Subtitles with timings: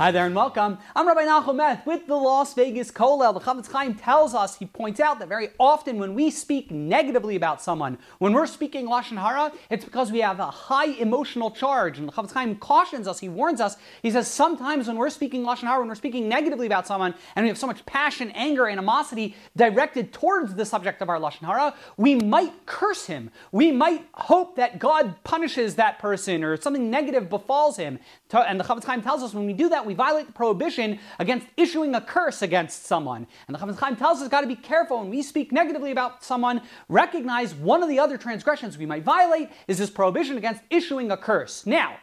[0.00, 0.78] Hi there and welcome.
[0.96, 3.34] I'm Rabbi Nachum Meth with the Las Vegas Kollel.
[3.34, 7.36] The Chafetz Chaim tells us, he points out that very often when we speak negatively
[7.36, 11.98] about someone, when we're speaking Lashon Hara, it's because we have a high emotional charge.
[11.98, 15.42] And the Chafetz Chaim cautions us, he warns us, he says sometimes when we're speaking
[15.42, 18.66] Lashon Hara, when we're speaking negatively about someone, and we have so much passion, anger,
[18.68, 23.30] animosity directed towards the subject of our Lashon Hara, we might curse him.
[23.52, 27.98] We might hope that God punishes that person or something negative befalls him.
[28.32, 31.48] And the Chafetz Chaim tells us when we do that, we violate the prohibition against
[31.56, 33.26] issuing a curse against someone.
[33.48, 36.22] And the Chafetz Chaim tells us got to be careful when we speak negatively about
[36.22, 36.62] someone.
[36.88, 41.16] Recognize one of the other transgressions we might violate is this prohibition against issuing a
[41.16, 41.66] curse.
[41.66, 41.96] Now,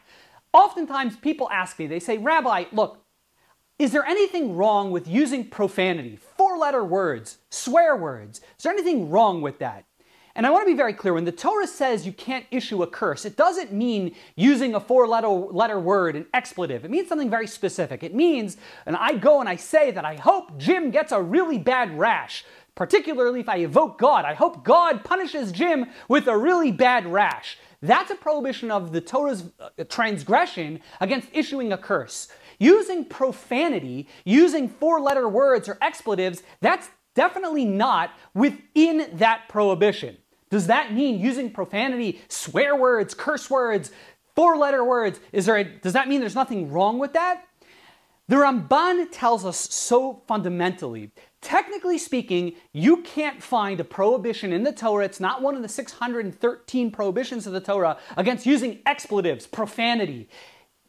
[0.54, 3.04] oftentimes people ask me, they say, Rabbi, look,
[3.80, 8.42] is there anything wrong with using profanity, four letter words, swear words?
[8.58, 9.86] Is there anything wrong with that?
[10.38, 12.88] And I want to be very clear when the Torah says you can't issue a
[12.88, 16.86] curse, it doesn't mean using a four letter, letter word, an expletive.
[16.86, 18.04] It means something very specific.
[18.04, 21.58] It means, and I go and I say that I hope Jim gets a really
[21.58, 24.26] bad rash, particularly if I evoke God.
[24.26, 27.58] I hope God punishes Jim with a really bad rash.
[27.82, 32.28] That's a prohibition of the Torah's uh, transgression against issuing a curse.
[32.60, 40.18] Using profanity, using four letter words or expletives, that's definitely not within that prohibition.
[40.50, 43.92] Does that mean using profanity, swear words, curse words,
[44.36, 45.20] four letter words?
[45.32, 47.44] Is there a, does that mean there's nothing wrong with that?
[48.30, 51.12] The Ramban tells us so fundamentally.
[51.40, 55.70] Technically speaking, you can't find a prohibition in the Torah, it's not one of the
[55.70, 60.28] 613 prohibitions of the Torah, against using expletives, profanity.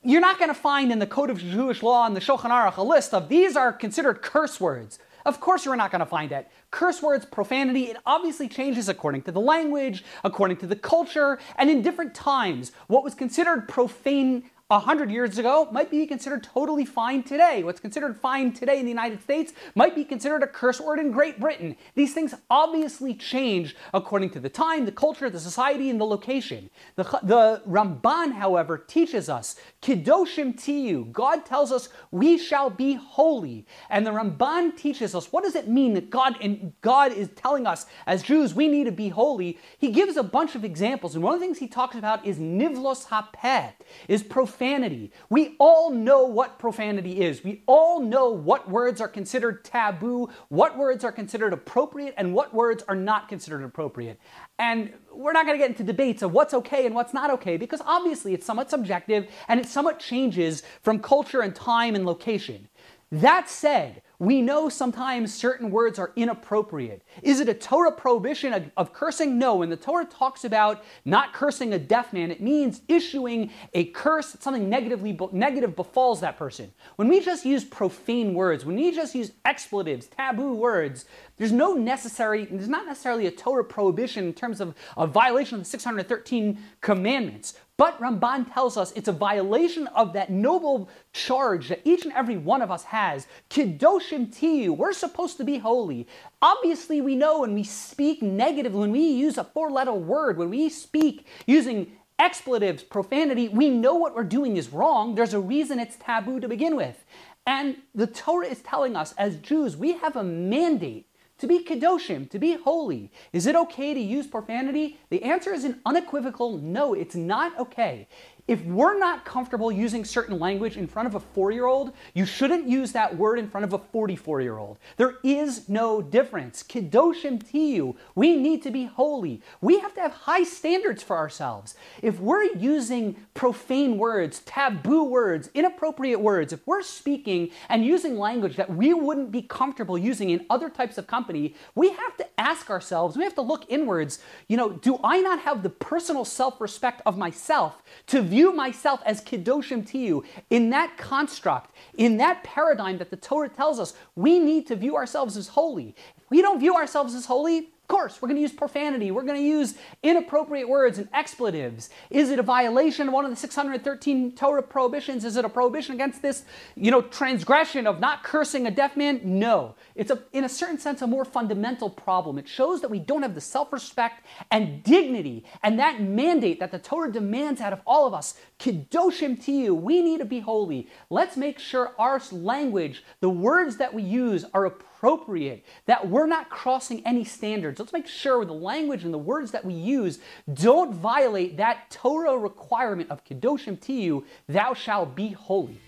[0.03, 2.77] You're not going to find in the Code of Jewish Law and the Shulchan Aruch
[2.77, 4.98] a list of these are considered curse words.
[5.28, 6.50] Of course, you're not going to find that.
[6.70, 11.68] Curse words, profanity, it obviously changes according to the language, according to the culture, and
[11.68, 12.72] in different times.
[12.86, 17.62] What was considered profane 100 years ago might be considered totally fine today.
[17.62, 21.11] What's considered fine today in the United States might be considered a curse word in
[21.11, 21.74] Great Britain.
[21.95, 26.68] These things obviously change according to the time, the culture, the society, and the location.
[26.96, 33.64] The, the Ramban, however, teaches us, Kedoshim Tiyu, God tells us we shall be holy.
[33.89, 37.67] And the Ramban teaches us, what does it mean that God, and God is telling
[37.67, 39.58] us as Jews we need to be holy?
[39.79, 42.39] He gives a bunch of examples, and one of the things he talks about is
[42.39, 43.73] Nivlos HaPeh,
[44.08, 45.13] is profanity profanity.
[45.30, 47.45] We all know what profanity is.
[47.45, 52.52] We all know what words are considered taboo, what words are considered appropriate, and what
[52.52, 54.18] words are not considered appropriate.
[54.58, 57.57] And we're not going to get into debates of what's okay and what's not okay
[57.57, 62.68] because obviously it's somewhat subjective and it somewhat changes from culture and time and location.
[63.13, 67.02] That said, we know sometimes certain words are inappropriate.
[67.23, 69.39] Is it a Torah prohibition of, cursing?
[69.39, 69.56] No.
[69.56, 74.36] When the Torah talks about not cursing a deaf man, it means issuing a curse
[74.40, 76.73] something negatively negative befalls that person.
[76.96, 81.05] When we just use profane words, when we just use expletives, taboo words,
[81.36, 85.61] there's no necessary, there's not necessarily a Torah prohibition in terms of a violation of
[85.61, 87.55] the 613 commandments.
[87.78, 92.36] But Ramban tells us it's a violation of that noble charge that each and every
[92.36, 93.28] one of us has.
[93.50, 96.08] Kedoshim tiyu, we're supposed to be holy.
[96.42, 100.50] Obviously, we know when we speak negative, when we use a four letter word, when
[100.50, 105.14] we speak using expletives, profanity, we know what we're doing is wrong.
[105.14, 107.05] There's a reason it's taboo to begin with.
[107.46, 111.08] And the Torah is telling us as Jews, we have a mandate
[111.38, 113.10] to be kedoshim, to be holy.
[113.32, 114.98] Is it okay to use profanity?
[115.10, 118.08] The answer is an unequivocal no, it's not okay.
[118.48, 122.25] If we're not comfortable using certain language in front of a four year old, you
[122.25, 124.79] shouldn't use that word in front of a 44 year old.
[124.97, 126.63] There is no difference.
[126.63, 127.95] Kedoshim tiyu.
[128.14, 129.43] We need to be holy.
[129.61, 131.75] We have to have high standards for ourselves.
[132.00, 138.56] If we're using profane words, taboo words, inappropriate words, if we're speaking and using language
[138.56, 142.70] that we wouldn't be comfortable using in other types of company, we have to ask
[142.70, 146.62] ourselves, we have to look inwards, you know, do I not have the personal self
[146.62, 152.44] respect of myself to view view myself as Kedoshim tiyu, In that construct, in that
[152.44, 155.96] paradigm that the Torah tells us, we need to view ourselves as holy.
[156.17, 159.11] If we don't view ourselves as holy, course, we're going to use profanity.
[159.11, 161.90] We're going to use inappropriate words and expletives.
[162.11, 165.25] Is it a violation of one of the 613 Torah prohibitions?
[165.25, 166.44] Is it a prohibition against this,
[166.76, 169.20] you know, transgression of not cursing a deaf man?
[169.25, 169.75] No.
[169.94, 172.38] It's a, in a certain sense, a more fundamental problem.
[172.38, 176.79] It shows that we don't have the self-respect and dignity and that mandate that the
[176.79, 178.34] Torah demands out of all of us.
[178.58, 179.75] Kedoshim tiyu.
[179.75, 180.88] We need to be holy.
[181.11, 186.50] Let's make sure our language, the words that we use, are appropriate, that we're not
[186.50, 187.78] crossing any standards.
[187.79, 190.19] Let's make sure the language and the words that we use
[190.53, 195.81] don't violate that Torah requirement of Kedoshim Tiyu, thou shalt be holy.